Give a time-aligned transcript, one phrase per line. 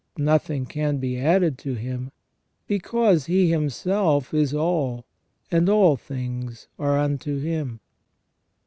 [0.17, 2.11] Nothing can be added to Him,
[2.65, 5.05] because He Himself is all,
[5.51, 7.79] and all things are unto Him.